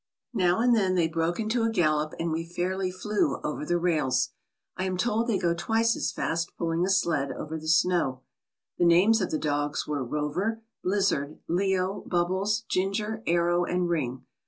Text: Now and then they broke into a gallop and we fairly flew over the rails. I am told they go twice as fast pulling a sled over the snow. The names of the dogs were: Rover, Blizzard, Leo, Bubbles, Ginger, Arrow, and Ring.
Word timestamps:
Now 0.33 0.59
and 0.61 0.75
then 0.75 0.95
they 0.95 1.07
broke 1.07 1.39
into 1.39 1.61
a 1.61 1.69
gallop 1.69 2.13
and 2.17 2.31
we 2.31 2.43
fairly 2.43 2.89
flew 2.89 3.39
over 3.43 3.67
the 3.67 3.77
rails. 3.77 4.29
I 4.75 4.85
am 4.85 4.97
told 4.97 5.27
they 5.27 5.37
go 5.37 5.53
twice 5.53 5.95
as 5.95 6.11
fast 6.11 6.53
pulling 6.57 6.83
a 6.83 6.89
sled 6.89 7.31
over 7.31 7.55
the 7.59 7.67
snow. 7.67 8.23
The 8.79 8.85
names 8.85 9.21
of 9.21 9.29
the 9.29 9.37
dogs 9.37 9.85
were: 9.85 10.03
Rover, 10.03 10.63
Blizzard, 10.81 11.37
Leo, 11.47 12.03
Bubbles, 12.07 12.61
Ginger, 12.67 13.21
Arrow, 13.27 13.63
and 13.63 13.89
Ring. 13.89 14.25